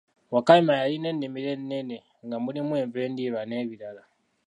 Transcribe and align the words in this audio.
Wakayima 0.33 0.73
yalina 0.81 1.07
ennimiro 1.13 1.49
ennene 1.57 1.97
nga 2.25 2.37
mulimu 2.43 2.73
enva 2.81 2.99
endiirwa 3.07 3.41
n'ebibala. 3.45 4.03